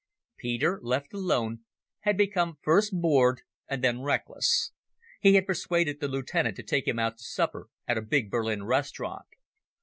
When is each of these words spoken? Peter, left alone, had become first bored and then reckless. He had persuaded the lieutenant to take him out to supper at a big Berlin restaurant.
Peter, 0.35 0.79
left 0.81 1.13
alone, 1.13 1.59
had 1.99 2.17
become 2.17 2.57
first 2.63 2.89
bored 2.91 3.41
and 3.67 3.83
then 3.83 4.01
reckless. 4.01 4.71
He 5.19 5.35
had 5.35 5.45
persuaded 5.45 5.99
the 5.99 6.07
lieutenant 6.07 6.55
to 6.55 6.63
take 6.63 6.87
him 6.87 6.97
out 6.97 7.19
to 7.19 7.23
supper 7.23 7.67
at 7.87 7.99
a 7.99 8.01
big 8.01 8.31
Berlin 8.31 8.63
restaurant. 8.63 9.27